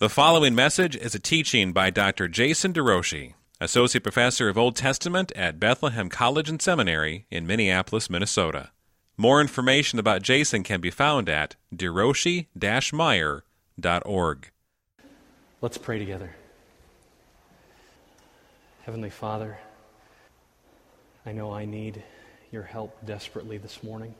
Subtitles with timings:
[0.00, 2.26] The following message is a teaching by Dr.
[2.26, 8.70] Jason DeRouchie, Associate Professor of Old Testament at Bethlehem College and Seminary in Minneapolis, Minnesota.
[9.18, 14.50] More information about Jason can be found at deroshi-meyer.org.
[15.60, 16.34] Let's pray together.
[18.84, 19.58] Heavenly Father,
[21.26, 22.02] I know I need
[22.50, 24.14] your help desperately this morning.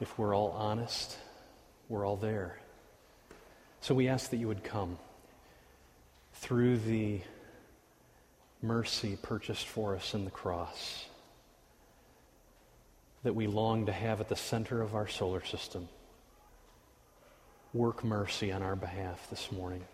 [0.00, 1.18] If we're all honest,
[1.90, 2.58] we're all there.
[3.84, 4.96] So we ask that you would come
[6.32, 7.20] through the
[8.62, 11.04] mercy purchased for us in the cross
[13.24, 15.90] that we long to have at the center of our solar system.
[17.74, 19.84] Work mercy on our behalf this morning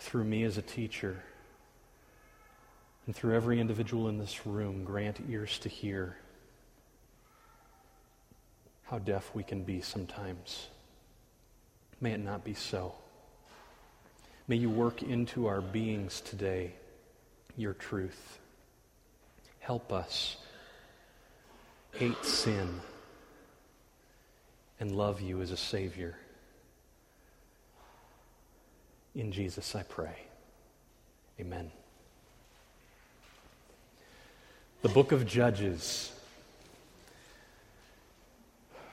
[0.00, 1.22] through me as a teacher
[3.06, 4.82] and through every individual in this room.
[4.82, 6.16] Grant ears to hear
[8.86, 10.66] how deaf we can be sometimes.
[12.00, 12.94] May it not be so.
[14.48, 16.72] May you work into our beings today
[17.56, 18.38] your truth.
[19.60, 20.36] Help us
[21.92, 22.80] hate sin
[24.78, 26.14] and love you as a Savior.
[29.14, 30.16] In Jesus I pray.
[31.40, 31.70] Amen.
[34.82, 36.12] The book of Judges.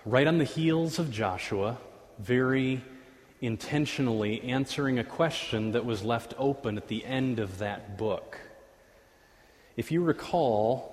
[0.06, 1.78] Right on the heels of Joshua,
[2.20, 2.82] very
[3.44, 8.40] intentionally answering a question that was left open at the end of that book.
[9.76, 10.90] If you recall,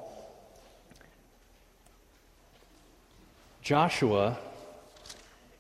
[3.63, 4.37] Joshua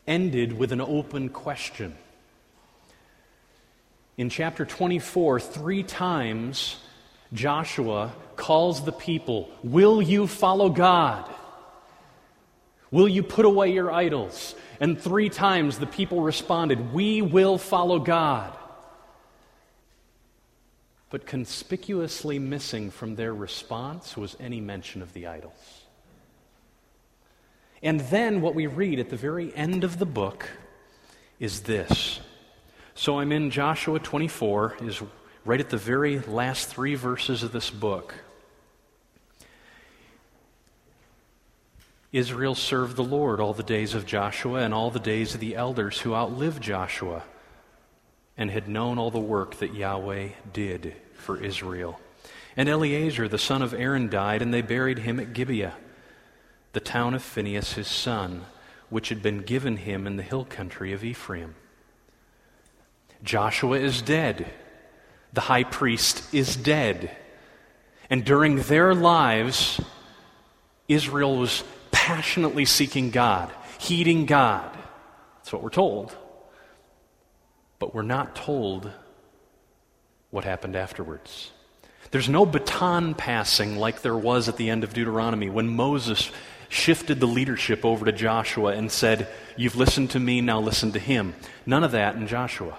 [0.08, 1.94] ended with an open question.
[4.16, 6.76] In chapter 24, three times
[7.32, 11.32] Joshua calls the people, Will you follow God?
[12.90, 14.54] Will you put away your idols?
[14.80, 18.56] And three times the people responded, We will follow God.
[21.10, 25.82] But conspicuously missing from their response was any mention of the idols.
[27.82, 30.48] And then what we read at the very end of the book
[31.38, 32.20] is this.
[32.94, 35.02] So I'm in Joshua 24, is
[35.44, 38.14] right at the very last three verses of this book.
[42.12, 45.54] Israel served the Lord all the days of Joshua and all the days of the
[45.54, 47.22] elders who outlived Joshua
[48.36, 52.00] and had known all the work that Yahweh did for Israel.
[52.56, 55.74] And Eleazar, the son of Aaron, died, and they buried him at Gibeah,
[56.72, 58.44] the town of Phinehas his son,
[58.88, 61.54] which had been given him in the hill country of Ephraim.
[63.22, 64.50] Joshua is dead.
[65.32, 67.16] The high priest is dead.
[68.08, 69.80] And during their lives,
[70.88, 71.62] Israel was
[72.00, 74.74] passionately seeking God, heeding God.
[75.36, 76.16] That's what we're told.
[77.78, 78.90] But we're not told
[80.30, 81.50] what happened afterwards.
[82.10, 86.30] There's no baton passing like there was at the end of Deuteronomy when Moses
[86.70, 89.28] shifted the leadership over to Joshua and said,
[89.58, 91.34] You've listened to me, now listen to him.
[91.66, 92.78] None of that in Joshua.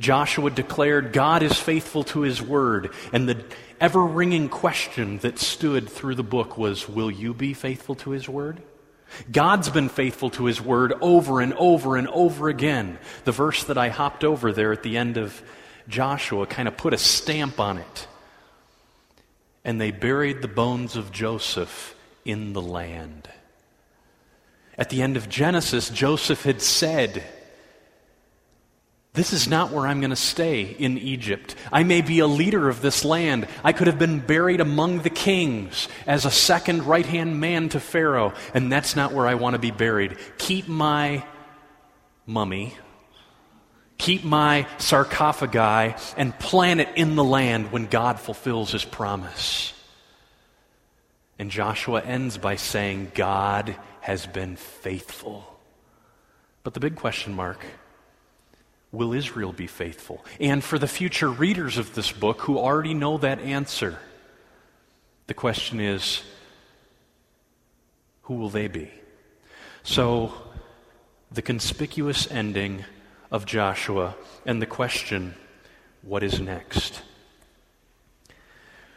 [0.00, 2.92] Joshua declared, God is faithful to his word.
[3.12, 3.44] And the
[3.84, 8.26] ever ringing question that stood through the book was, Will you be faithful to his
[8.26, 8.62] word?
[9.30, 12.98] God's been faithful to his word over and over and over again.
[13.24, 15.42] The verse that I hopped over there at the end of
[15.86, 18.08] Joshua kind of put a stamp on it.
[19.66, 21.94] And they buried the bones of Joseph
[22.24, 23.28] in the land.
[24.78, 27.22] At the end of Genesis, Joseph had said,
[29.14, 31.54] this is not where I'm going to stay in Egypt.
[31.72, 33.46] I may be a leader of this land.
[33.62, 37.80] I could have been buried among the kings as a second right hand man to
[37.80, 40.18] Pharaoh, and that's not where I want to be buried.
[40.38, 41.24] Keep my
[42.26, 42.74] mummy,
[43.98, 49.72] keep my sarcophagi, and plant it in the land when God fulfills his promise.
[51.38, 55.46] And Joshua ends by saying, God has been faithful.
[56.64, 57.64] But the big question mark
[58.94, 60.24] Will Israel be faithful?
[60.38, 63.98] And for the future readers of this book who already know that answer,
[65.26, 66.22] the question is
[68.22, 68.90] who will they be?
[69.82, 70.32] So,
[71.32, 72.84] the conspicuous ending
[73.32, 74.14] of Joshua
[74.46, 75.34] and the question
[76.02, 77.02] what is next?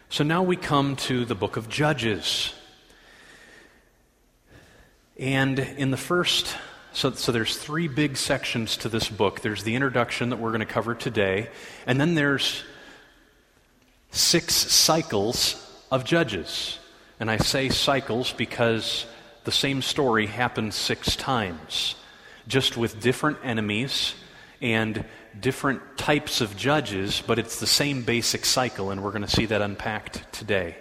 [0.09, 2.53] So now we come to the book of Judges.
[5.17, 6.55] And in the first
[6.97, 9.41] so, so there's three big sections to this book.
[9.41, 11.47] There's the introduction that we're going to cover today,
[11.85, 12.63] and then there's
[14.09, 16.79] six cycles of judges.
[17.19, 19.05] And I say cycles because
[19.44, 21.94] the same story happens six times,
[22.47, 24.15] just with different enemies
[24.59, 25.05] and
[25.39, 29.45] different types of judges, but it's the same basic cycle, and we're going to see
[29.45, 30.75] that unpacked today.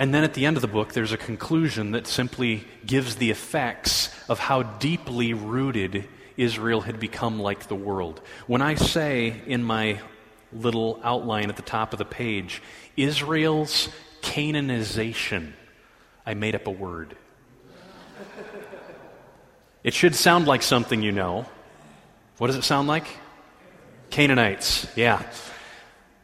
[0.00, 3.30] And then at the end of the book, there's a conclusion that simply gives the
[3.30, 6.08] effects of how deeply rooted
[6.38, 8.22] Israel had become like the world.
[8.46, 10.00] When I say in my
[10.54, 12.62] little outline at the top of the page,
[12.96, 13.90] Israel's
[14.22, 15.52] Canaanization,
[16.24, 17.14] I made up a word.
[19.84, 21.44] It should sound like something you know.
[22.38, 23.06] What does it sound like?
[24.08, 25.22] Canaanites, yeah.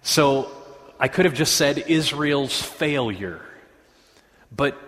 [0.00, 0.50] So
[0.98, 3.42] I could have just said Israel's failure.
[4.54, 4.78] But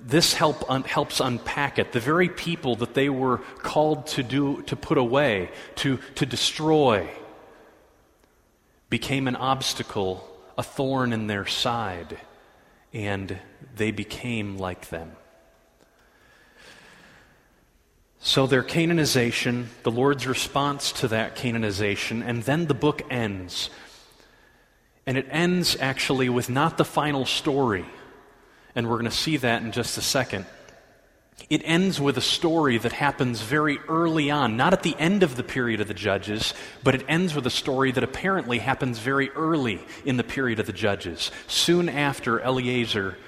[0.00, 1.92] this help un, helps unpack it.
[1.92, 7.08] The very people that they were called to do, to put away, to, to destroy,
[8.90, 10.28] became an obstacle,
[10.58, 12.18] a thorn in their side,
[12.92, 13.38] and
[13.76, 15.12] they became like them.
[18.20, 23.68] So, their Canaanization, the Lord's response to that Canaanization, and then the book ends.
[25.06, 27.84] And it ends actually with not the final story
[28.74, 30.46] and we're going to see that in just a second.
[31.50, 35.36] It ends with a story that happens very early on, not at the end of
[35.36, 39.30] the period of the judges, but it ends with a story that apparently happens very
[39.30, 43.18] early in the period of the judges, soon after Eleazar.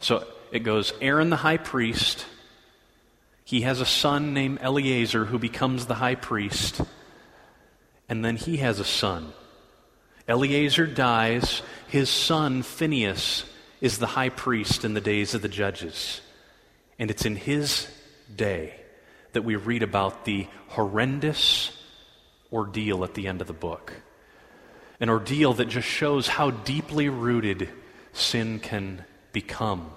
[0.00, 2.26] So it goes Aaron the high priest,
[3.44, 6.80] he has a son named Eleazar who becomes the high priest,
[8.08, 9.32] and then he has a son.
[10.26, 13.44] Eleazar dies, his son Phinehas
[13.84, 16.22] is the high priest in the days of the judges.
[16.98, 17.86] And it's in his
[18.34, 18.74] day
[19.34, 21.70] that we read about the horrendous
[22.50, 23.92] ordeal at the end of the book.
[25.00, 27.68] An ordeal that just shows how deeply rooted
[28.14, 29.04] sin can
[29.34, 29.90] become,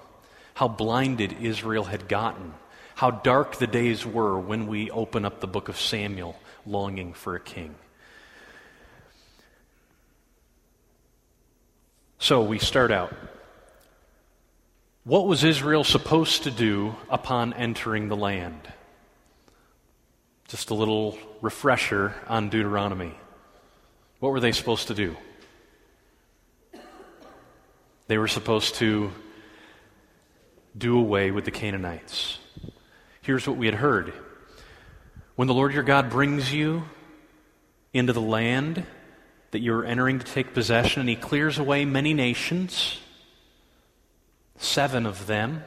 [0.52, 2.52] how blinded Israel had gotten,
[2.94, 7.36] how dark the days were when we open up the book of Samuel longing for
[7.36, 7.74] a king.
[12.18, 13.14] So we start out
[15.08, 18.60] what was Israel supposed to do upon entering the land?
[20.48, 23.14] Just a little refresher on Deuteronomy.
[24.20, 25.16] What were they supposed to do?
[28.06, 29.10] They were supposed to
[30.76, 32.38] do away with the Canaanites.
[33.22, 34.12] Here's what we had heard.
[35.36, 36.84] When the Lord your God brings you
[37.94, 38.84] into the land
[39.52, 42.98] that you're entering to take possession, and he clears away many nations,
[44.58, 45.64] seven of them.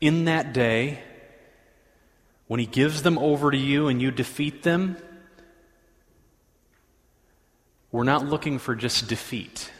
[0.00, 0.98] In that day,
[2.48, 4.96] when he gives them over to you and you defeat them,
[7.92, 9.70] we're not looking for just defeat.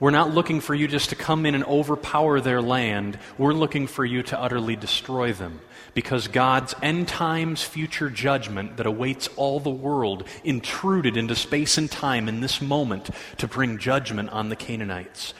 [0.00, 3.18] We're not looking for you just to come in and overpower their land.
[3.36, 5.60] We're looking for you to utterly destroy them.
[5.92, 11.90] Because God's end times future judgment that awaits all the world intruded into space and
[11.90, 15.34] time in this moment to bring judgment on the Canaanites.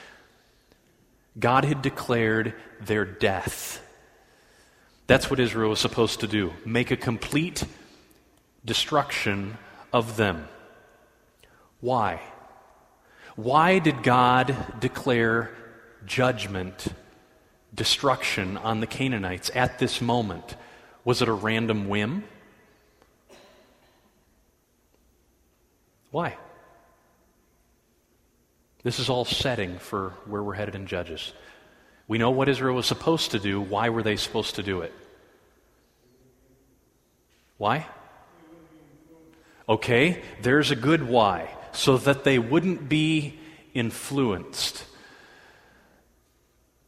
[1.39, 3.81] God had declared their death.
[5.07, 7.63] That's what Israel was supposed to do make a complete
[8.63, 9.57] destruction
[9.91, 10.47] of them.
[11.79, 12.21] Why?
[13.35, 15.51] Why did God declare
[16.05, 16.87] judgment,
[17.73, 20.55] destruction on the Canaanites at this moment?
[21.03, 22.23] Was it a random whim?
[26.11, 26.37] Why?
[28.83, 31.33] This is all setting for where we're headed in Judges.
[32.07, 33.61] We know what Israel was supposed to do.
[33.61, 34.93] Why were they supposed to do it?
[37.57, 37.85] Why?
[39.69, 41.49] Okay, there's a good why.
[41.73, 43.39] So that they wouldn't be
[43.73, 44.83] influenced.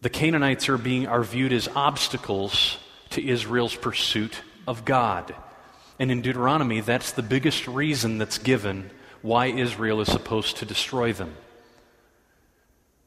[0.02, 2.78] The Canaanites are being are viewed as obstacles
[3.12, 5.34] to Israel's pursuit of God.
[6.00, 8.90] And in Deuteronomy, that's the biggest reason that's given
[9.22, 11.36] why Israel is supposed to destroy them.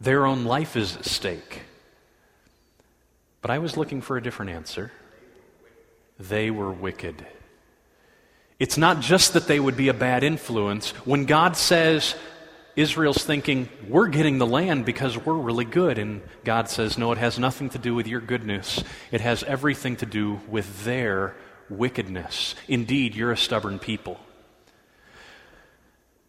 [0.00, 1.62] Their own life is at stake.
[3.40, 4.92] But I was looking for a different answer.
[6.18, 7.26] They were wicked.
[8.58, 10.90] It's not just that they would be a bad influence.
[11.04, 12.14] When God says,
[12.74, 15.98] Israel's thinking, we're getting the land because we're really good.
[15.98, 18.82] And God says, no, it has nothing to do with your goodness.
[19.10, 21.34] It has everything to do with their
[21.70, 22.54] wickedness.
[22.68, 24.20] Indeed, you're a stubborn people.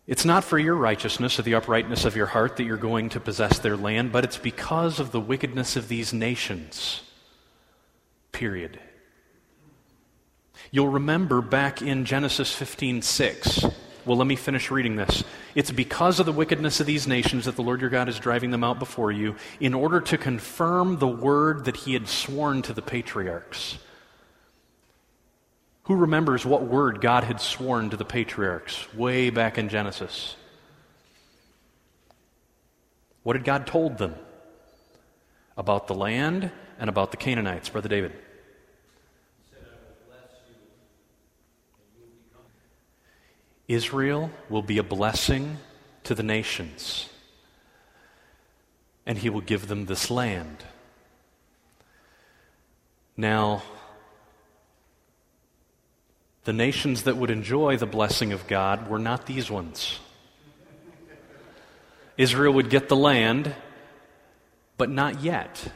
[0.08, 3.20] It's not for your righteousness or the uprightness of your heart that you're going to
[3.20, 7.02] possess their land, but it's because of the wickedness of these nations.
[8.32, 8.80] Period.
[10.72, 13.66] You'll remember back in Genesis 15 6.
[14.06, 15.26] Well, let me finish reading this.
[15.54, 18.52] It's because of the wickedness of these nations that the Lord your God is driving
[18.52, 22.74] them out before you in order to confirm the word that he had sworn to
[22.74, 23.78] the patriarchs.
[25.88, 30.36] Who remembers what word God had sworn to the patriarchs way back in Genesis?
[33.24, 34.16] What had God told them
[35.56, 38.12] about the land and about the Canaanites, Brother David?
[43.70, 45.56] Israel will be a blessing
[46.04, 47.08] to the nations,
[49.06, 50.66] and he will give them this land.
[53.16, 53.64] Now,
[56.48, 60.00] the nations that would enjoy the blessing of God were not these ones.
[62.16, 63.54] Israel would get the land,
[64.78, 65.74] but not yet.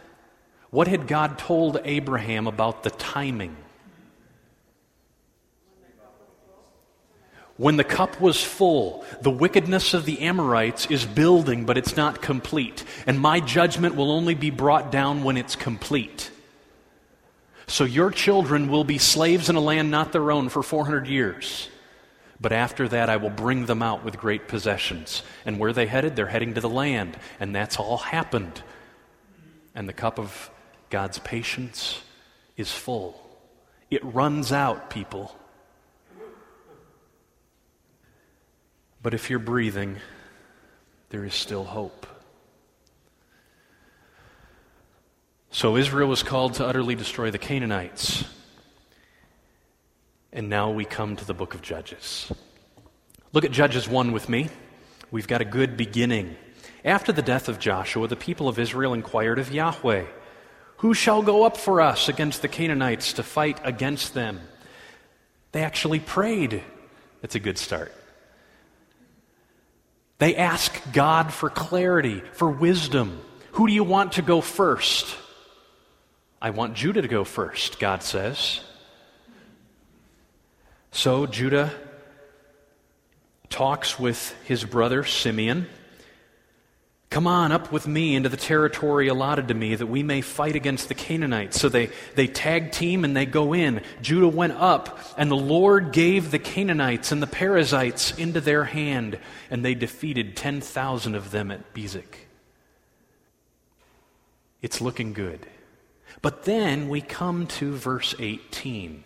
[0.70, 3.58] What had God told Abraham about the timing?
[7.58, 12.22] When the cup was full, the wickedness of the Amorites is building, but it's not
[12.22, 12.86] complete.
[13.06, 16.32] And my judgment will only be brought down when it's complete.
[17.72, 21.70] So your children will be slaves in a land not their own for 400 years.
[22.38, 25.24] But after that, I will bring them out with great possessions.
[25.46, 26.18] And where they headed?
[26.18, 27.18] They're heading to the land.
[27.40, 28.62] And that's all happened.
[29.74, 30.51] And the cup of
[30.90, 32.01] God's patience
[32.58, 33.18] is full.
[33.90, 35.34] It runs out, people.
[39.01, 39.96] But if you're breathing,
[41.08, 42.06] there is still hope.
[45.62, 48.24] So Israel was called to utterly destroy the Canaanites.
[50.34, 52.32] And now we come to the book of Judges.
[53.32, 54.50] Look at Judges 1 with me.
[55.12, 56.36] We've got a good beginning.
[56.84, 60.06] After the death of Joshua, the people of Israel inquired of Yahweh,
[60.77, 64.41] Who shall go up for us against the Canaanites to fight against them?
[65.51, 66.63] They actually prayed.
[67.22, 67.94] That's a good start.
[70.18, 73.22] They ask God for clarity, for wisdom.
[73.51, 75.18] Who do you want to go first?
[76.41, 78.62] I want Judah to go first, God says.
[80.91, 81.71] So Judah
[83.50, 85.67] talks with his brother Simeon.
[87.12, 90.55] Come on up with me into the territory allotted to me that we may fight
[90.55, 91.60] against the Canaanites.
[91.60, 93.83] So they, they tag team and they go in.
[94.01, 99.19] Judah went up, and the Lord gave the Canaanites and the Perizzites into their hand,
[99.50, 102.15] and they defeated 10,000 of them at Bezek.
[104.62, 105.45] It's looking good.
[106.22, 109.03] But then we come to verse 18.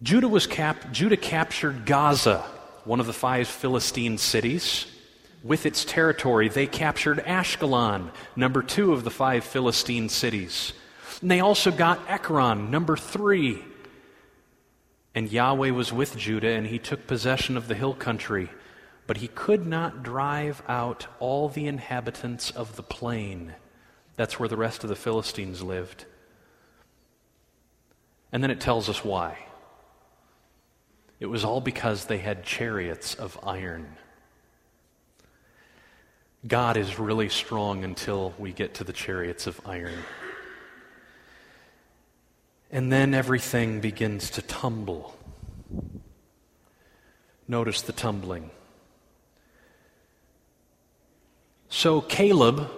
[0.00, 2.44] Judah, was cap- Judah captured Gaza,
[2.84, 4.86] one of the five Philistine cities.
[5.42, 10.72] With its territory, they captured Ashkelon, number two of the five Philistine cities.
[11.20, 13.62] And they also got Ekron, number three.
[15.14, 18.50] And Yahweh was with Judah, and he took possession of the hill country.
[19.08, 23.54] But he could not drive out all the inhabitants of the plain.
[24.18, 26.04] That's where the rest of the Philistines lived.
[28.32, 29.38] And then it tells us why.
[31.20, 33.96] It was all because they had chariots of iron.
[36.44, 40.00] God is really strong until we get to the chariots of iron.
[42.72, 45.16] And then everything begins to tumble.
[47.46, 48.50] Notice the tumbling.
[51.68, 52.68] So Caleb,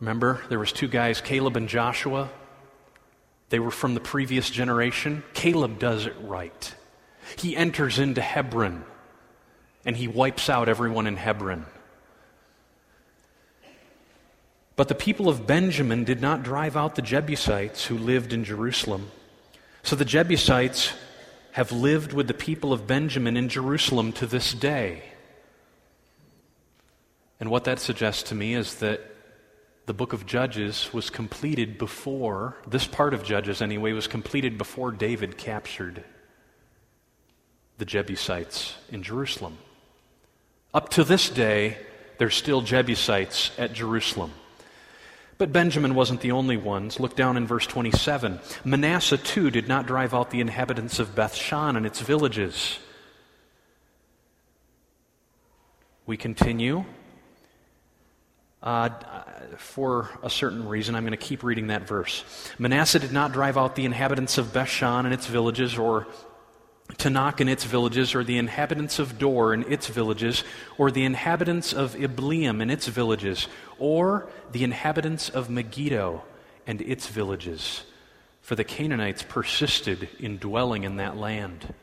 [0.00, 2.30] remember there was two guys, Caleb and Joshua.
[3.50, 5.22] They were from the previous generation.
[5.32, 6.74] Caleb does it right.
[7.36, 8.84] He enters into Hebron
[9.84, 11.66] and he wipes out everyone in Hebron.
[14.76, 19.10] But the people of Benjamin did not drive out the Jebusites who lived in Jerusalem.
[19.82, 20.92] So the Jebusites
[21.52, 25.04] have lived with the people of Benjamin in Jerusalem to this day.
[27.38, 29.13] And what that suggests to me is that
[29.86, 34.90] the book of Judges was completed before, this part of Judges anyway, was completed before
[34.90, 36.04] David captured
[37.76, 39.58] the Jebusites in Jerusalem.
[40.72, 41.76] Up to this day,
[42.18, 44.32] there's still Jebusites at Jerusalem.
[45.36, 47.00] But Benjamin wasn't the only ones.
[47.00, 48.38] Look down in verse 27.
[48.64, 52.78] Manasseh, too, did not drive out the inhabitants of Bethshan and its villages.
[56.06, 56.84] We continue.
[58.64, 58.88] Uh,
[59.58, 62.24] for a certain reason, I'm going to keep reading that verse.
[62.58, 66.06] Manasseh did not drive out the inhabitants of Bethshan and its villages, or
[66.94, 70.44] Taanach and its villages, or the inhabitants of Dor and its villages,
[70.78, 76.24] or the inhabitants of Ibleam and its villages, or the inhabitants of Megiddo
[76.66, 77.82] and its villages.
[78.40, 81.74] For the Canaanites persisted in dwelling in that land.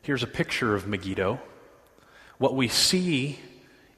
[0.00, 1.38] Here's a picture of Megiddo.
[2.38, 3.38] What we see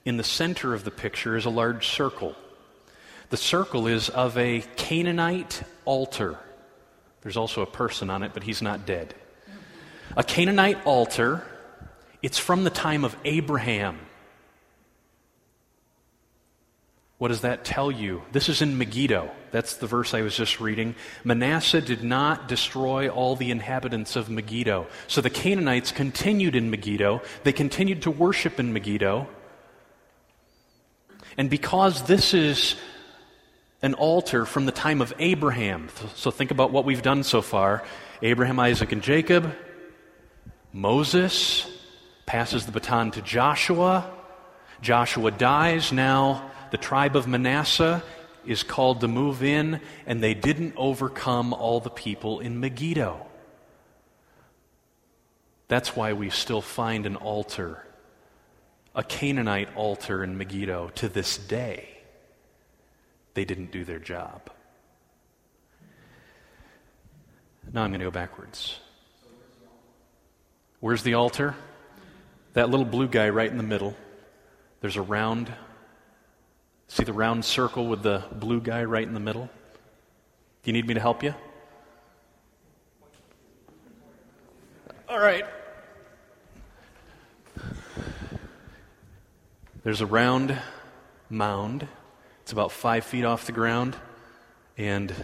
[0.04, 2.35] in the center of the picture is a large circle.
[3.28, 6.38] The circle is of a Canaanite altar.
[7.20, 9.14] There's also a person on it, but he's not dead.
[10.16, 11.44] A Canaanite altar,
[12.23, 13.99] it's from the time of Abraham.
[17.20, 18.22] What does that tell you?
[18.32, 19.30] This is in Megiddo.
[19.50, 20.94] That's the verse I was just reading.
[21.22, 24.86] Manasseh did not destroy all the inhabitants of Megiddo.
[25.06, 27.20] So the Canaanites continued in Megiddo.
[27.44, 29.28] They continued to worship in Megiddo.
[31.36, 32.76] And because this is
[33.82, 37.84] an altar from the time of Abraham, so think about what we've done so far
[38.22, 39.54] Abraham, Isaac, and Jacob.
[40.72, 41.70] Moses
[42.24, 44.10] passes the baton to Joshua.
[44.80, 45.92] Joshua dies.
[45.92, 48.02] Now the tribe of Manasseh
[48.46, 53.26] is called to move in, and they didn't overcome all the people in Megiddo.
[55.68, 57.86] That's why we still find an altar,
[58.94, 61.88] a Canaanite altar in Megiddo to this day.
[63.34, 64.50] They didn't do their job.
[67.72, 68.80] Now I'm going to go backwards.
[70.80, 71.54] Where's the altar?
[72.54, 73.94] That little blue guy right in the middle.
[74.80, 75.52] There's a round
[76.90, 79.44] See the round circle with the blue guy right in the middle?
[79.44, 79.50] Do
[80.64, 81.37] you need me to help you?
[85.09, 85.44] All right.
[89.85, 90.59] There's a round
[91.30, 91.87] mound.
[92.42, 93.94] It's about five feet off the ground,
[94.76, 95.14] and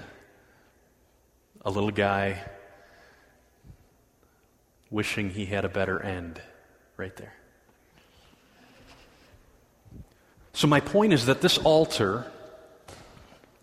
[1.64, 2.44] a little guy
[4.88, 6.40] wishing he had a better end
[6.96, 7.34] right there.
[10.56, 12.24] So, my point is that this altar,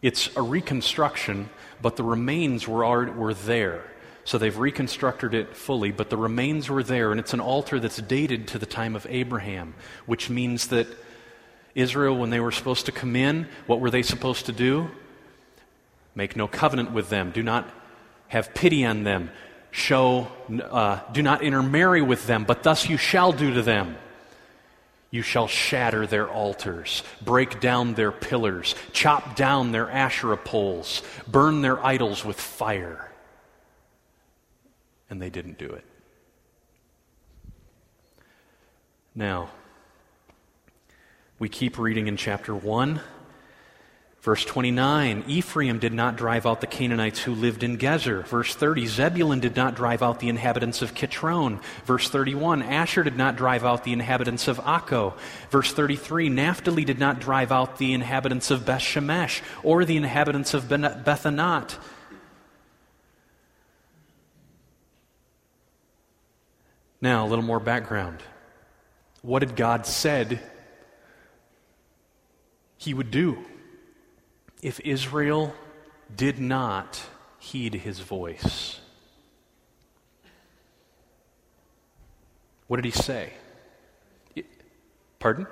[0.04, 1.50] it's a reconstruction,
[1.82, 3.84] but the remains were, already, were there.
[4.26, 7.98] So they've reconstructed it fully, but the remains were there, and it's an altar that's
[7.98, 9.74] dated to the time of Abraham,
[10.06, 10.86] which means that
[11.74, 14.92] Israel, when they were supposed to come in, what were they supposed to do?
[16.14, 17.32] Make no covenant with them.
[17.32, 17.68] Do not
[18.28, 19.32] have pity on them.
[19.72, 20.28] Show,
[20.62, 23.98] uh, do not intermarry with them, but thus you shall do to them.
[25.14, 31.62] You shall shatter their altars, break down their pillars, chop down their Asherah poles, burn
[31.62, 33.12] their idols with fire.
[35.12, 35.86] And they didn't do it.
[39.14, 39.52] Now,
[41.38, 43.00] we keep reading in chapter 1.
[44.24, 48.26] Verse 29, Ephraim did not drive out the Canaanites who lived in Gezer.
[48.26, 51.62] Verse 30, Zebulun did not drive out the inhabitants of Kitron.
[51.84, 55.14] Verse 31, Asher did not drive out the inhabitants of Akko.
[55.50, 60.54] Verse 33, Naphtali did not drive out the inhabitants of Beth Shemesh or the inhabitants
[60.54, 61.78] of Beth-anath.
[67.02, 68.24] Now, a little more background.
[69.22, 70.40] What had God said
[72.78, 73.44] he would do?
[74.64, 75.54] If Israel
[76.16, 77.02] did not
[77.38, 78.80] heed his voice.
[82.68, 83.34] What did he say?
[85.20, 85.48] Pardon?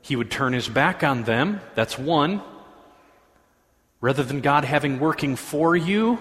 [0.00, 1.60] He would turn his back on them.
[1.74, 2.40] That's one.
[4.00, 6.18] Rather than God having working for you,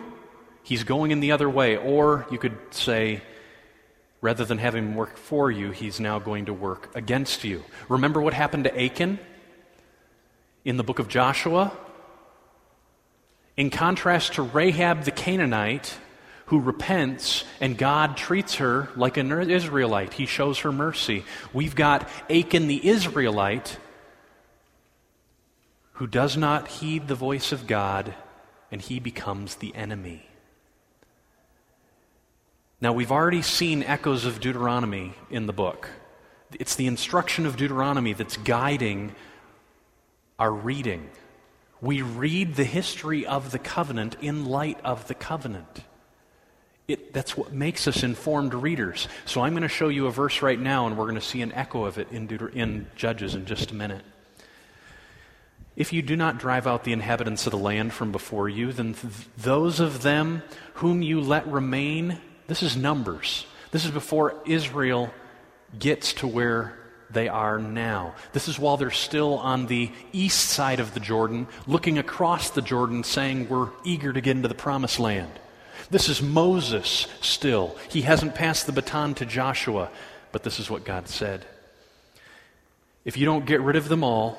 [0.63, 1.77] he's going in the other way.
[1.77, 3.21] Or you could say,
[4.19, 7.63] rather than having work for you, he's now going to work against you.
[7.89, 9.19] Remember what happened to Achan?
[10.63, 11.71] In the book of Joshua.
[13.57, 15.97] In contrast to Rahab the Canaanite,
[16.47, 21.23] who repents and God treats her like an Israelite, he shows her mercy.
[21.53, 23.77] We've got Achan the Israelite
[25.93, 28.13] who does not heed the voice of God
[28.71, 30.27] and he becomes the enemy.
[32.81, 35.89] Now, we've already seen echoes of Deuteronomy in the book.
[36.59, 39.13] It's the instruction of Deuteronomy that's guiding
[40.41, 41.07] our reading.
[41.81, 45.83] We read the history of the covenant in light of the covenant.
[46.87, 49.07] It, that's what makes us informed readers.
[49.25, 51.43] So I'm going to show you a verse right now, and we're going to see
[51.43, 54.01] an echo of it in, Deuter- in Judges in just a minute.
[55.75, 58.95] If you do not drive out the inhabitants of the land from before you, then
[58.95, 60.41] th- those of them
[60.73, 63.45] whom you let remain, this is Numbers.
[63.69, 65.13] This is before Israel
[65.77, 66.80] gets to where
[67.13, 68.15] they are now.
[68.33, 72.61] This is while they're still on the east side of the Jordan, looking across the
[72.61, 75.31] Jordan, saying, We're eager to get into the promised land.
[75.89, 77.75] This is Moses still.
[77.89, 79.89] He hasn't passed the baton to Joshua,
[80.31, 81.45] but this is what God said.
[83.03, 84.37] If you don't get rid of them all,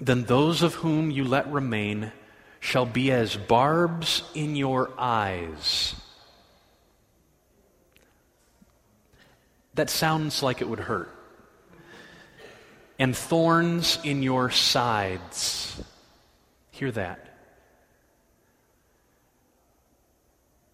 [0.00, 2.12] then those of whom you let remain
[2.60, 5.94] shall be as barbs in your eyes
[9.76, 11.10] That sounds like it would hurt.
[12.98, 15.82] and thorns in your sides.
[16.70, 17.22] Hear that.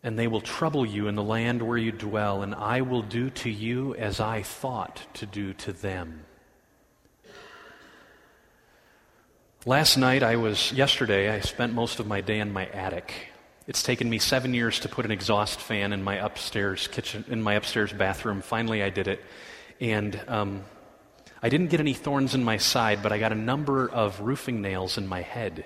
[0.04, 3.30] And they will trouble you in the land where you dwell, and I will do
[3.30, 6.24] to you as I thought to do to them.
[9.64, 13.31] Last night, I was, yesterday, I spent most of my day in my attic.
[13.68, 17.40] It's taken me seven years to put an exhaust fan in my upstairs kitchen, in
[17.40, 18.42] my upstairs bathroom.
[18.42, 19.22] Finally, I did it.
[19.80, 20.62] And um,
[21.40, 24.62] I didn't get any thorns in my side, but I got a number of roofing
[24.62, 25.64] nails in my head.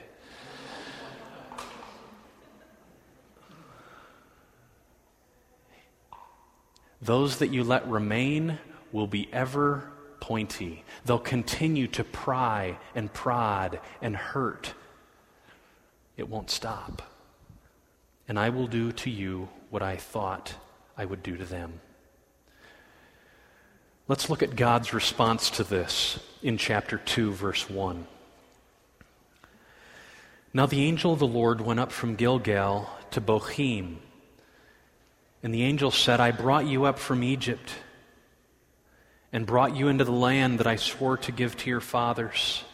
[7.00, 8.58] Those that you let remain
[8.92, 10.84] will be ever pointy.
[11.06, 14.74] They'll continue to pry and prod and hurt.
[16.16, 17.15] It won't stop.
[18.28, 20.54] And I will do to you what I thought
[20.96, 21.80] I would do to them.
[24.08, 28.06] Let's look at God's response to this in chapter 2, verse 1.
[30.54, 33.96] Now the angel of the Lord went up from Gilgal to Bochim.
[35.42, 37.72] And the angel said, I brought you up from Egypt
[39.32, 42.64] and brought you into the land that I swore to give to your fathers.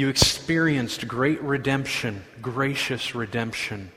[0.00, 3.90] You experienced great redemption, gracious redemption,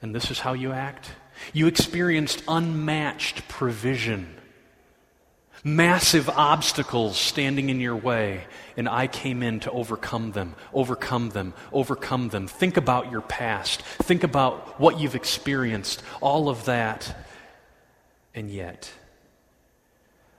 [0.00, 1.10] and this is how you act.
[1.52, 4.34] You experienced unmatched provision,
[5.62, 8.46] massive obstacles standing in your way,
[8.78, 12.48] and I came in to overcome them, overcome them, overcome them.
[12.48, 17.26] Think about your past, think about what you've experienced, all of that,
[18.34, 18.90] and yet,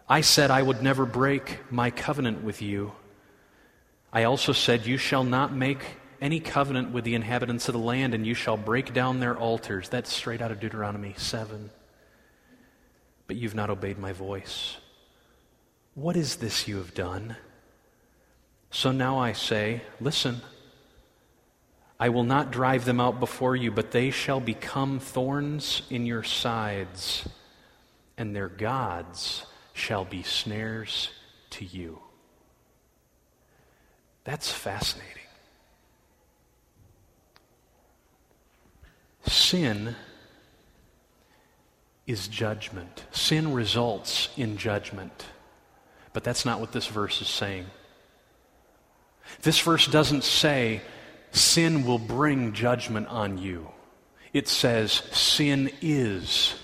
[0.10, 2.94] I said I would never break my covenant with you.
[4.14, 5.84] I also said, You shall not make
[6.22, 9.90] any covenant with the inhabitants of the land, and you shall break down their altars.
[9.90, 11.72] That's straight out of Deuteronomy 7.
[13.26, 14.78] But you've not obeyed my voice.
[15.96, 17.36] What is this you have done?
[18.70, 20.42] So now I say, Listen,
[22.00, 26.24] I will not drive them out before you, but they shall become thorns in your
[26.24, 27.28] sides,
[28.16, 31.10] and their gods shall be snares
[31.52, 32.03] to you.
[34.24, 35.10] That's fascinating.
[39.26, 39.96] Sin
[42.08, 43.06] is judgment.
[43.12, 45.28] Sin results in judgment.
[46.12, 47.66] But that's not what this verse is saying.
[49.42, 50.82] This verse doesn't say
[51.32, 53.70] sin will bring judgment on you.
[54.34, 56.56] It says sin is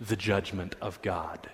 [0.00, 1.50] the judgment of God.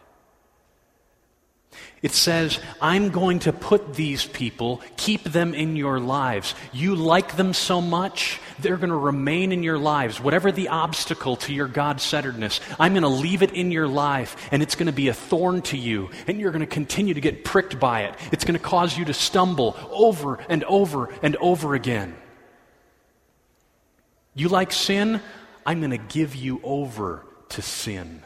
[2.03, 6.55] It says, I'm going to put these people, keep them in your lives.
[6.73, 10.21] You like them so much, they're going to remain in your lives.
[10.21, 14.37] Whatever the obstacle to your God centeredness, I'm going to leave it in your life,
[14.53, 17.21] and it's going to be a thorn to you, and you're going to continue to
[17.21, 18.15] get pricked by it.
[18.31, 22.15] It's going to cause you to stumble over and over and over again.
[24.35, 25.21] You like sin?
[25.65, 28.23] I'm going to give you over to sin.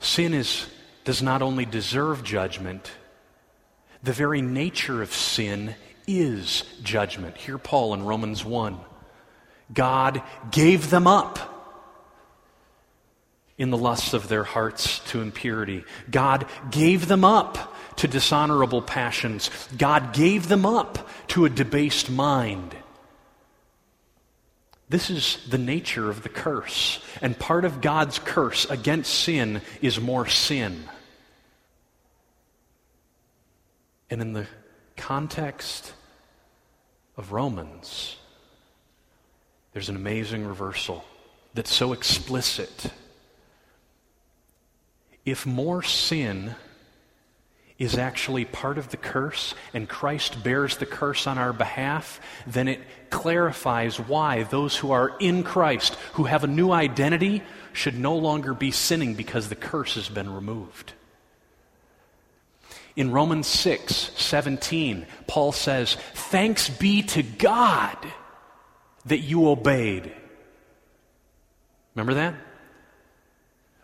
[0.00, 0.66] Sin is,
[1.04, 2.90] does not only deserve judgment,
[4.02, 5.74] the very nature of sin
[6.06, 7.36] is judgment.
[7.36, 8.78] Hear Paul in Romans 1.
[9.72, 11.38] God gave them up
[13.58, 15.84] in the lusts of their hearts to impurity.
[16.10, 19.50] God gave them up to dishonorable passions.
[19.76, 22.74] God gave them up to a debased mind.
[24.90, 27.00] This is the nature of the curse.
[27.22, 30.82] And part of God's curse against sin is more sin.
[34.10, 34.48] And in the
[34.96, 35.92] context
[37.16, 38.16] of Romans,
[39.72, 41.04] there's an amazing reversal
[41.54, 42.90] that's so explicit.
[45.24, 46.56] If more sin
[47.80, 52.68] is actually part of the curse and Christ bears the curse on our behalf, then
[52.68, 58.14] it clarifies why those who are in Christ, who have a new identity, should no
[58.14, 60.92] longer be sinning because the curse has been removed.
[62.96, 67.96] In Romans 6 17, Paul says, Thanks be to God
[69.06, 70.12] that you obeyed.
[71.94, 72.34] Remember that?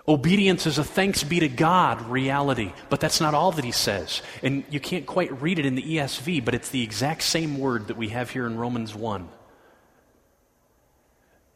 [0.09, 4.23] Obedience is a thanks be to God reality, but that's not all that he says.
[4.43, 7.89] And you can't quite read it in the ESV, but it's the exact same word
[7.89, 9.29] that we have here in Romans 1.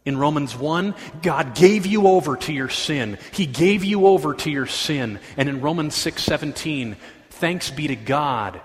[0.04, 3.18] In Romans 1, God gave you over to your sin.
[3.32, 5.20] He gave you over to your sin.
[5.36, 6.96] And in Romans 6:17,
[7.28, 8.60] thanks be to God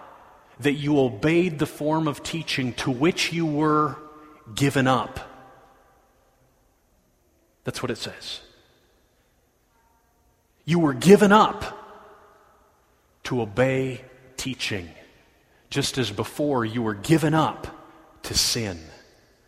[0.62, 3.98] that you obeyed the form of teaching to which you were
[4.56, 5.20] given up.
[7.66, 8.40] That's what it says.
[10.66, 11.74] You were given up.
[13.24, 14.02] to obey
[14.38, 14.88] teaching,
[15.72, 17.68] just as before you were given up
[18.24, 18.80] to sin.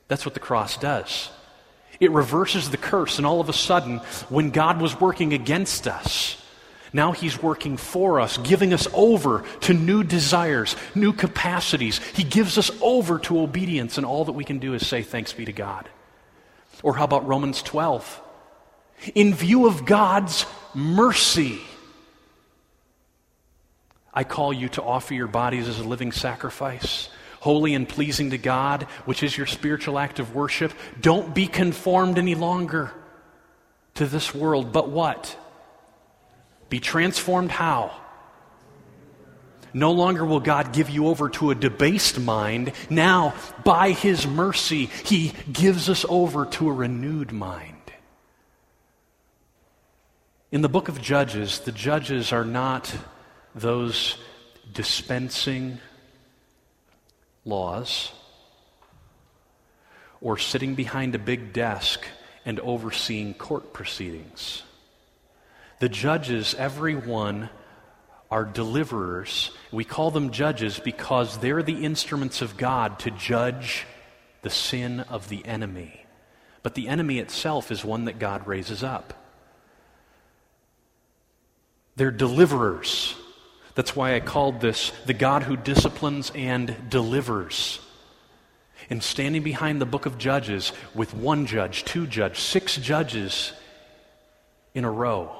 [0.07, 1.29] That's what the cross does.
[1.99, 3.99] It reverses the curse, and all of a sudden,
[4.29, 6.41] when God was working against us,
[6.93, 11.99] now He's working for us, giving us over to new desires, new capacities.
[12.15, 15.33] He gives us over to obedience, and all that we can do is say, Thanks
[15.33, 15.89] be to God.
[16.83, 18.21] Or how about Romans 12?
[19.13, 21.61] In view of God's mercy,
[24.13, 28.37] I call you to offer your bodies as a living sacrifice, holy and pleasing to
[28.37, 30.73] God, which is your spiritual act of worship.
[30.99, 32.91] Don't be conformed any longer
[33.95, 35.37] to this world, but what?
[36.69, 37.95] Be transformed how?
[39.73, 42.71] No longer will God give you over to a debased mind.
[42.89, 47.76] Now, by His mercy, He gives us over to a renewed mind.
[50.49, 52.95] In the book of Judges, the judges are not
[53.53, 54.17] those
[54.71, 55.79] dispensing
[57.43, 58.13] laws
[60.21, 62.05] or sitting behind a big desk
[62.45, 64.63] and overseeing court proceedings.
[65.79, 67.49] The judges, every one,
[68.31, 69.51] are deliverers.
[69.73, 73.85] We call them judges because they're the instruments of God to judge
[74.43, 76.05] the sin of the enemy.
[76.63, 79.26] But the enemy itself is one that God raises up.
[81.97, 83.15] They're deliverers.
[83.75, 87.79] That's why I called this the God who disciplines and delivers.
[88.89, 93.51] And standing behind the book of Judges with one judge, two judges, six judges
[94.73, 95.35] in a row.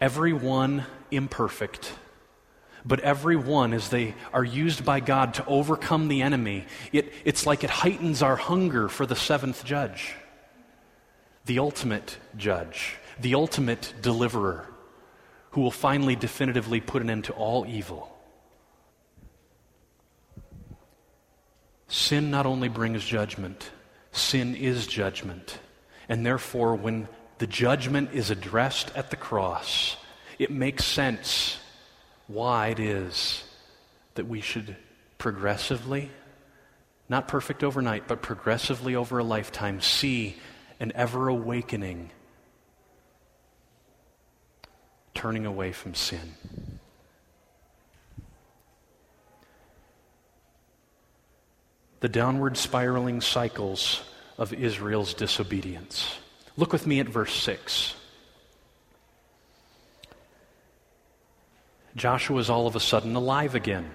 [0.00, 1.92] Everyone imperfect,
[2.86, 7.46] but every one, as they are used by God to overcome the enemy, it, it's
[7.46, 10.14] like it heightens our hunger for the seventh judge,
[11.44, 14.68] the ultimate judge, the ultimate deliverer
[15.52, 18.16] who will finally definitively put an end to all evil.
[21.88, 23.70] Sin not only brings judgment,
[24.12, 25.58] sin is judgment.
[26.08, 29.96] And therefore, when the judgment is addressed at the cross,
[30.38, 31.58] it makes sense
[32.28, 33.42] why it is
[34.14, 34.76] that we should
[35.18, 36.10] progressively,
[37.08, 40.36] not perfect overnight, but progressively over a lifetime, see
[40.78, 42.10] an ever awakening
[45.14, 46.34] turning away from sin.
[52.00, 54.02] The downward spiraling cycles
[54.38, 56.18] of Israel's disobedience.
[56.56, 57.94] Look with me at verse 6.
[61.96, 63.90] Joshua is all of a sudden alive again.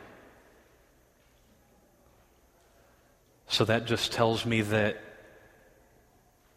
[3.47, 5.01] So that just tells me that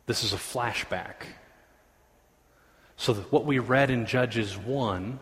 [0.07, 1.27] this is a flashback.
[2.99, 5.21] So what we read in Judges 1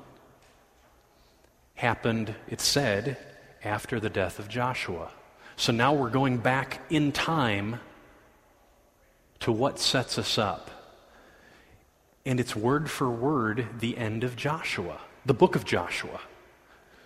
[1.75, 3.19] happened, it said,
[3.62, 5.11] after the death of Joshua.
[5.57, 7.79] So now we're going back in time
[9.41, 10.71] to what sets us up.
[12.25, 16.21] And it's word for word the end of Joshua, the book of Joshua.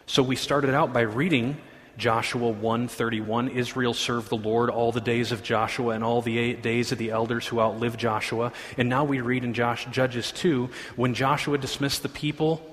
[0.06, 1.56] So we started out by reading
[2.00, 6.90] Joshua 1:31 Israel served the Lord all the days of Joshua and all the days
[6.90, 8.52] of the elders who outlived Joshua.
[8.78, 12.66] And now we read in Josh, Judges 2 when Joshua dismissed the people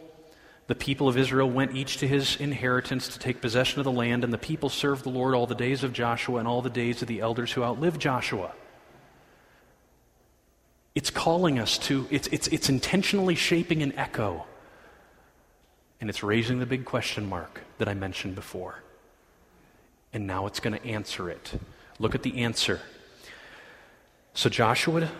[0.68, 4.26] the people of Israel went each to his inheritance to take possession of the land,
[4.26, 7.02] and the people served the Lord all the days of Joshua and all the days
[7.02, 8.52] of the elders who outlived Joshua.
[10.94, 14.46] It's calling us to, it's, it's, it's intentionally shaping an echo.
[16.02, 18.84] And it's raising the big question mark that I mentioned before
[20.18, 21.52] and now it's going to answer it.
[22.00, 22.82] Look at the answer.
[24.34, 25.12] So Joshua,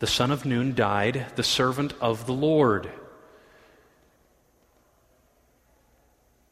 [0.00, 2.90] the son of Nun, died, the servant of the Lord.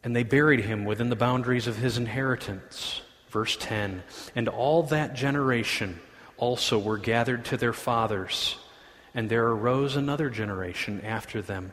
[0.05, 3.02] And they buried him within the boundaries of his inheritance.
[3.31, 4.05] Verse 10
[4.37, 5.98] And all that generation
[6.37, 8.59] also were gathered to their fathers,
[9.12, 11.72] and there arose another generation after them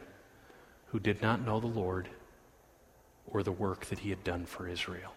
[0.88, 2.10] who did not know the Lord
[3.28, 5.14] or the work that he had done for Israel.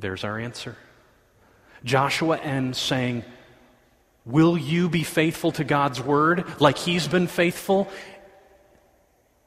[0.00, 0.76] There's our answer.
[1.84, 3.24] Joshua ends saying,
[4.24, 7.88] Will you be faithful to God's word like he's been faithful?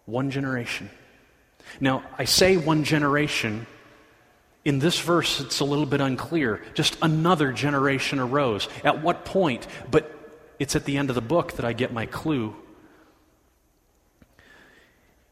[0.05, 0.89] One generation.
[1.79, 3.67] Now, I say one generation.
[4.65, 6.61] In this verse, it's a little bit unclear.
[6.73, 8.67] Just another generation arose.
[8.83, 9.67] At what point?
[9.89, 10.11] But
[10.59, 12.55] it's at the end of the book that I get my clue.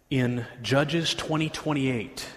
[0.09, 2.27] In Judges 2028,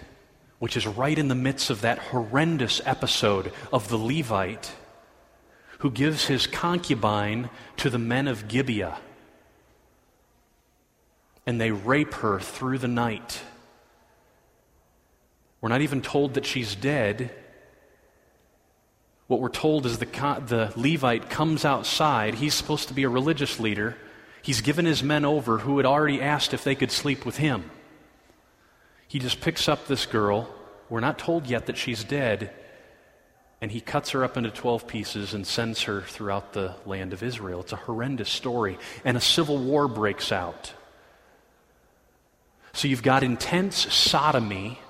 [0.65, 4.73] which is right in the midst of that horrendous episode of the Levite
[5.77, 8.97] who gives his concubine to the men of Gibeah.
[11.45, 13.41] and they rape her through the night.
[15.61, 17.29] We're not even told that she's dead.
[19.27, 20.07] What we're told is the,
[20.47, 22.33] the Levite comes outside.
[22.33, 23.97] He's supposed to be a religious leader.
[24.41, 27.69] He's given his men over who had already asked if they could sleep with him.
[29.15, 30.53] He just picks up this girl.
[30.89, 32.51] We're not told yet that she's dead.
[33.61, 37.23] And he cuts her up into 12 pieces and sends her throughout the land of
[37.23, 37.61] Israel.
[37.61, 38.77] It's a horrendous story.
[39.05, 40.73] And a civil war breaks out.
[42.73, 44.81] So you've got intense sodomy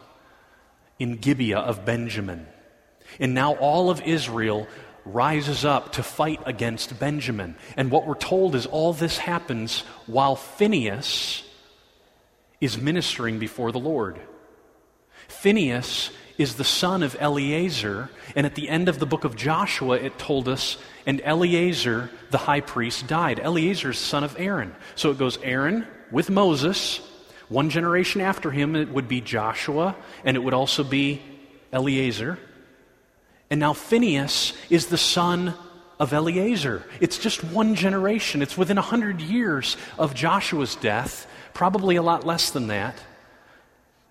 [0.97, 2.47] in Gibeah of Benjamin.
[3.19, 4.67] And now all of Israel
[5.05, 7.57] rises up to fight against Benjamin.
[7.77, 11.43] And what we're told is all this happens while Phineas
[12.65, 14.19] is ministering before the Lord.
[15.28, 19.95] Phineas is the son of Eleazar, and at the end of the book of Joshua,
[19.95, 23.39] it told us, and Eleazar, the high priest, died.
[23.39, 24.75] Eleazar is son of Aaron.
[24.95, 26.99] So it goes Aaron with Moses.
[27.47, 31.21] One generation after him, it would be Joshua, and it would also be
[31.71, 32.38] Eleazar.
[33.49, 35.54] And now Phineas is the son
[35.99, 36.84] of Eleazar.
[36.99, 38.41] It's just one generation.
[38.41, 42.95] It's within a hundred years of Joshua's death, probably a lot less than that.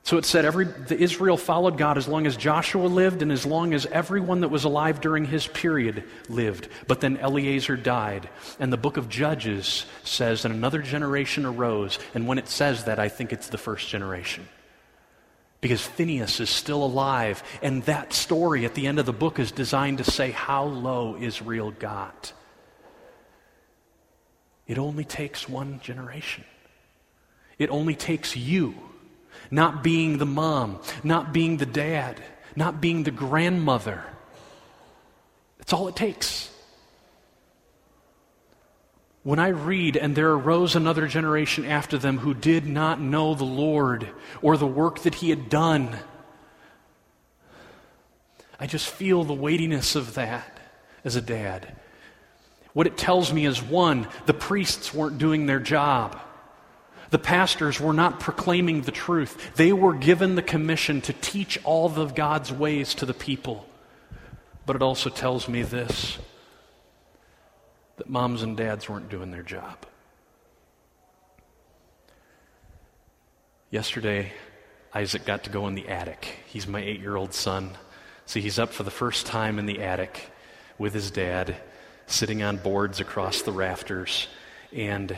[0.03, 3.47] So it said every the Israel followed God as long as Joshua lived and as
[3.47, 6.69] long as everyone that was alive during his period lived.
[6.87, 8.29] But then Eleazar died.
[8.59, 11.99] And the book of Judges says that another generation arose.
[12.15, 14.47] And when it says that, I think it's the first generation
[15.63, 17.43] because Phineas is still alive.
[17.63, 21.17] And that story at the end of the book is designed to say how low
[21.19, 22.35] Israel got.
[24.67, 26.45] It only takes one generation.
[27.59, 28.75] It only takes you,
[29.51, 32.23] not being the mom, not being the dad,
[32.57, 34.03] not being the grandmother.
[35.59, 36.51] That's all it takes.
[39.23, 43.45] When I read, and there arose another generation after them who did not know the
[43.45, 44.09] Lord
[44.43, 45.97] or the work that he had done,
[48.61, 50.61] I just feel the weightiness of that
[51.05, 51.75] as a dad.
[52.75, 56.21] What it tells me is one, the priests weren't doing their job.
[57.15, 59.55] The pastors were not proclaiming the truth.
[59.55, 63.69] They were given the commission to teach all of God's ways to the people.
[64.67, 66.19] But it also tells me this
[67.99, 69.87] that moms and dads weren't doing their job.
[73.71, 74.33] Yesterday,
[74.93, 76.41] Isaac got to go in the attic.
[76.47, 77.79] He's my eight year old son.
[78.27, 80.33] So he's up for the first time in the attic
[80.79, 81.55] with his dad,
[82.09, 84.27] sitting on boards across the rafters.
[84.73, 85.17] And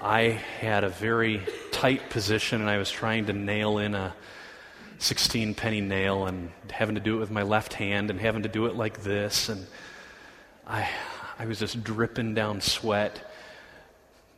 [0.00, 4.14] I had a very tight position, and I was trying to nail in a
[4.98, 8.48] 16 penny nail and having to do it with my left hand and having to
[8.48, 9.48] do it like this.
[9.48, 9.66] And
[10.66, 10.88] I,
[11.38, 13.32] I was just dripping down sweat.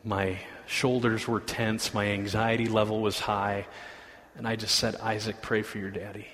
[0.02, 1.92] My shoulders were tense.
[1.92, 3.66] My anxiety level was high.
[4.36, 6.26] And I just said, Isaac, pray for your daddy.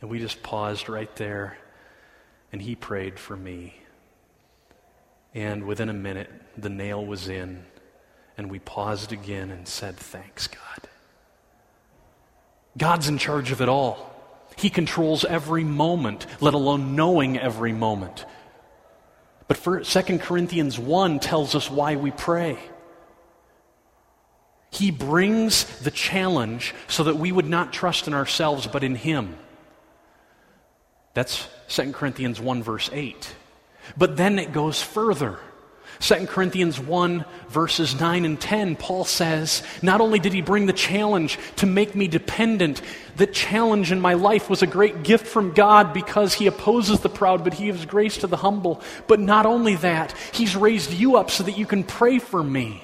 [0.00, 1.58] And we just paused right there.
[2.50, 3.76] And he prayed for me.
[5.34, 7.64] And within a minute, the nail was in.
[8.42, 10.88] And we paused again and said, Thanks, God.
[12.76, 14.12] God's in charge of it all.
[14.56, 18.26] He controls every moment, let alone knowing every moment.
[19.46, 22.58] But for 2 Corinthians 1 tells us why we pray.
[24.72, 29.36] He brings the challenge so that we would not trust in ourselves but in Him.
[31.14, 33.36] That's 2 Corinthians 1, verse 8.
[33.96, 35.38] But then it goes further.
[36.00, 40.72] 2 Corinthians 1, verses 9 and 10, Paul says, Not only did he bring the
[40.72, 42.82] challenge to make me dependent,
[43.16, 47.08] the challenge in my life was a great gift from God because he opposes the
[47.08, 48.82] proud, but he gives grace to the humble.
[49.06, 52.82] But not only that, he's raised you up so that you can pray for me.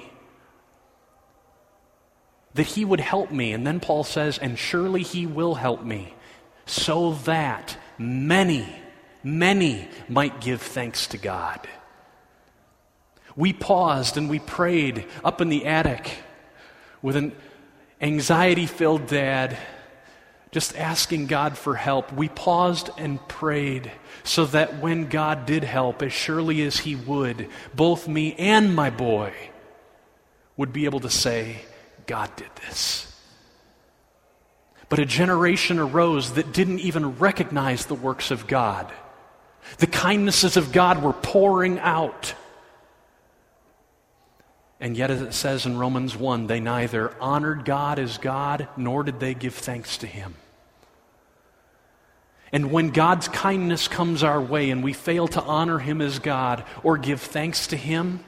[2.53, 3.53] That he would help me.
[3.53, 6.13] And then Paul says, And surely he will help me,
[6.65, 8.67] so that many,
[9.23, 11.67] many might give thanks to God.
[13.35, 16.11] We paused and we prayed up in the attic
[17.01, 17.33] with an
[18.01, 19.57] anxiety filled dad,
[20.51, 22.11] just asking God for help.
[22.11, 23.91] We paused and prayed
[24.23, 28.89] so that when God did help, as surely as He would, both me and my
[28.89, 29.33] boy
[30.57, 31.57] would be able to say,
[32.05, 33.05] God did this.
[34.89, 38.91] But a generation arose that didn't even recognize the works of God.
[39.77, 42.33] The kindnesses of God were pouring out.
[44.79, 49.03] And yet, as it says in Romans 1, they neither honored God as God nor
[49.03, 50.35] did they give thanks to Him.
[52.51, 56.63] And when God's kindness comes our way and we fail to honor Him as God
[56.81, 58.23] or give thanks to Him,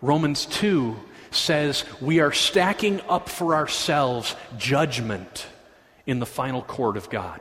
[0.00, 0.96] Romans 2
[1.32, 5.46] says we are stacking up for ourselves judgment
[6.06, 7.40] in the final court of God.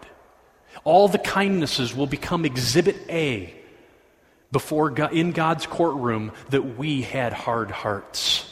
[0.83, 3.53] All the kindnesses will become exhibit A
[4.51, 8.49] before God, in God's courtroom that we had hard hearts.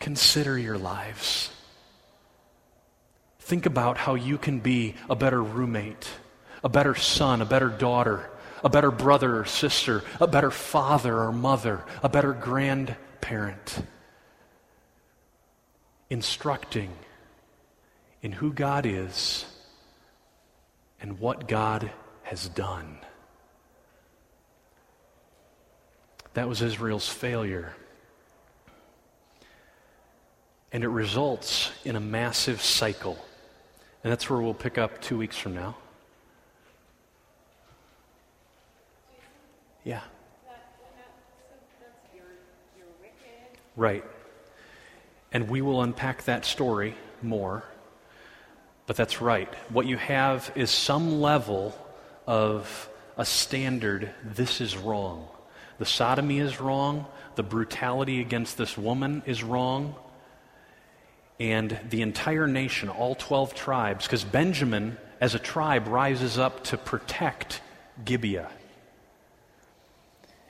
[0.00, 1.50] Consider your lives.
[3.40, 6.08] Think about how you can be a better roommate,
[6.64, 8.30] a better son, a better daughter,
[8.64, 13.82] a better brother or sister, a better father or mother, a better grandparent.
[16.08, 16.90] Instructing
[18.22, 19.44] in who God is
[21.00, 21.90] and what God
[22.26, 22.98] has done.
[26.34, 27.72] That was Israel's failure.
[30.72, 33.16] And it results in a massive cycle.
[34.02, 35.76] And that's where we'll pick up two weeks from now.
[39.84, 40.00] Yeah.
[43.76, 44.04] Right.
[45.30, 47.62] And we will unpack that story more.
[48.88, 49.54] But that's right.
[49.68, 51.72] What you have is some level
[52.26, 55.26] of a standard this is wrong.
[55.78, 57.06] The sodomy is wrong.
[57.34, 59.94] The brutality against this woman is wrong.
[61.38, 66.78] And the entire nation, all 12 tribes, because Benjamin as a tribe rises up to
[66.78, 67.60] protect
[68.04, 68.50] Gibeah.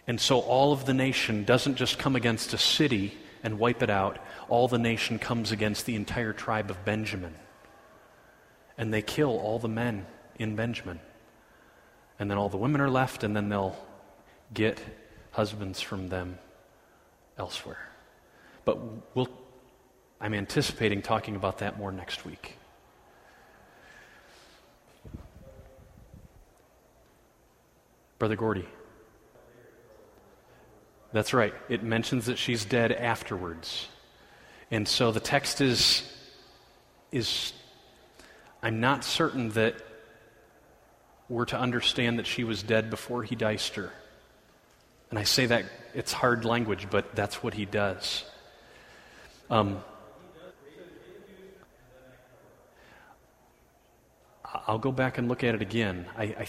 [0.06, 3.90] And so all of the nation doesn't just come against a city and wipe it
[3.90, 4.18] out,
[4.48, 7.34] all the nation comes against the entire tribe of Benjamin.
[8.78, 10.06] And they kill all the men
[10.38, 11.00] in Benjamin.
[12.18, 13.76] And then all the women are left, and then they'll
[14.54, 14.80] get
[15.32, 16.38] husbands from them
[17.38, 17.90] elsewhere.
[18.64, 18.78] But
[19.14, 19.28] we'll,
[20.20, 22.56] I'm anticipating talking about that more next week.
[28.18, 28.66] Brother Gordy.
[31.12, 31.54] That's right.
[31.68, 33.88] It mentions that she's dead afterwards.
[34.70, 36.02] And so the text is,
[37.12, 37.52] is
[38.62, 39.76] I'm not certain that
[41.28, 43.92] we're to understand that she was dead before he diced her.
[45.10, 45.64] And I say that
[45.94, 48.24] it's hard language, but that's what he does.
[49.50, 49.82] Um,
[54.66, 56.06] I'll go back and look at it again.
[56.16, 56.46] I, I,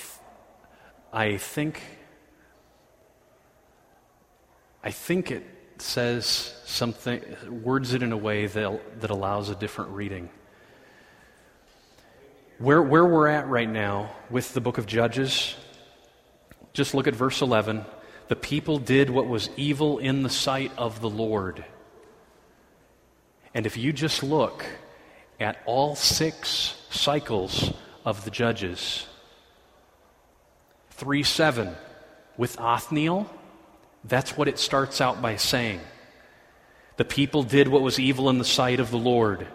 [1.14, 1.82] I think
[4.84, 5.44] I think it
[5.80, 6.26] says
[6.64, 10.30] something, words it in a way that, that allows a different reading.
[12.60, 15.56] Where, where we're at right now with the book of Judges,
[16.74, 17.86] just look at verse 11.
[18.30, 21.64] The people did what was evil in the sight of the Lord.
[23.54, 24.66] And if you just look
[25.40, 29.06] at all six cycles of the Judges,
[30.92, 31.76] 3 7
[32.38, 33.30] with Othniel,
[34.04, 35.80] that's what it starts out by saying.
[36.96, 39.46] The people did what was evil in the sight of the Lord.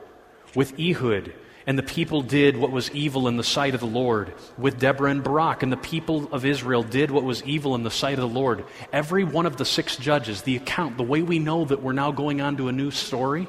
[0.55, 1.35] With Ehud,
[1.67, 4.35] and the people did what was evil in the sight of the Lord.
[4.59, 7.91] With Deborah and Barak, and the people of Israel did what was evil in the
[7.91, 8.65] sight of the Lord.
[8.93, 12.11] Every one of the six judges, the account, the way we know that we're now
[12.11, 13.49] going on to a new story,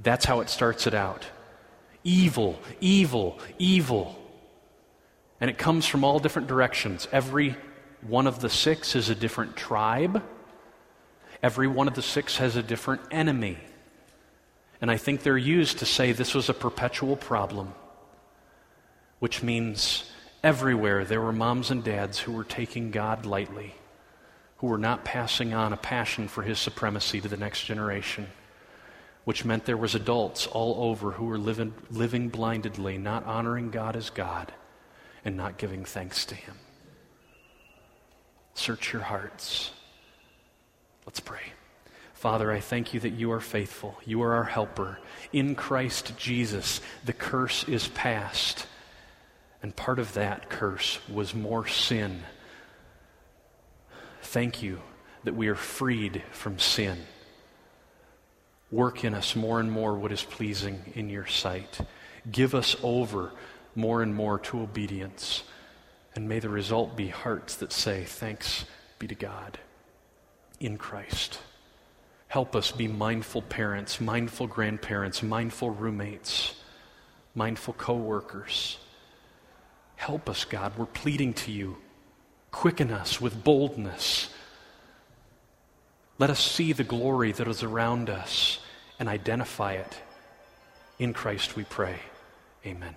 [0.00, 1.26] that's how it starts it out.
[2.02, 4.16] Evil, evil, evil.
[5.40, 7.08] And it comes from all different directions.
[7.12, 7.56] Every
[8.02, 10.22] one of the six is a different tribe.
[11.42, 13.58] Every one of the six has a different enemy.
[14.80, 17.74] And I think they're used to say this was a perpetual problem,
[19.18, 20.10] which means
[20.42, 23.74] everywhere there were moms and dads who were taking God lightly,
[24.58, 28.26] who were not passing on a passion for his supremacy to the next generation,
[29.24, 33.96] which meant there was adults all over who were living, living blindedly, not honoring God
[33.96, 34.52] as God
[35.24, 36.54] and not giving thanks to him.
[38.54, 39.72] Search your hearts.
[41.04, 41.55] Let's pray.
[42.26, 43.96] Father, I thank you that you are faithful.
[44.04, 44.98] You are our helper.
[45.32, 48.66] In Christ Jesus, the curse is past.
[49.62, 52.24] And part of that curse was more sin.
[54.22, 54.80] Thank you
[55.22, 56.98] that we are freed from sin.
[58.72, 61.78] Work in us more and more what is pleasing in your sight.
[62.28, 63.30] Give us over
[63.76, 65.44] more and more to obedience.
[66.16, 68.64] And may the result be hearts that say, Thanks
[68.98, 69.60] be to God
[70.58, 71.38] in Christ.
[72.28, 76.54] Help us be mindful parents, mindful grandparents, mindful roommates,
[77.34, 78.78] mindful coworkers.
[79.96, 80.76] Help us, God.
[80.76, 81.78] We're pleading to you.
[82.50, 84.30] Quicken us with boldness.
[86.18, 88.58] Let us see the glory that is around us
[88.98, 90.00] and identify it.
[90.98, 91.96] In Christ we pray.
[92.64, 92.96] Amen.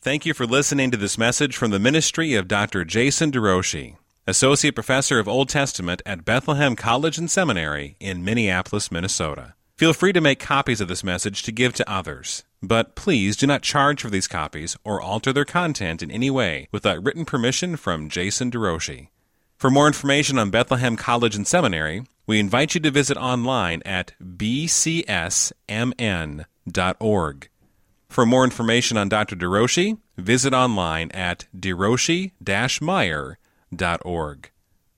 [0.00, 2.84] Thank you for listening to this message from the ministry of Dr.
[2.84, 3.96] Jason DeRouchie.
[4.24, 9.54] Associate Professor of Old Testament at Bethlehem College and Seminary in Minneapolis, Minnesota.
[9.76, 13.48] Feel free to make copies of this message to give to others, but please do
[13.48, 17.74] not charge for these copies or alter their content in any way without written permission
[17.74, 19.08] from Jason DeRouchie.
[19.56, 24.12] For more information on Bethlehem College and Seminary, we invite you to visit online at
[24.22, 25.48] bcsmn.org.
[28.08, 29.34] For more information on Dr.
[29.34, 31.46] DeRouchie, visit online at
[33.72, 34.50] derouchie-meyer.org.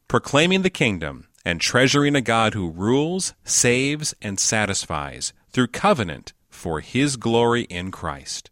[0.08, 6.80] Proclaiming the kingdom and treasuring a God who rules, saves, and satisfies through covenant for
[6.80, 8.50] his glory in Christ.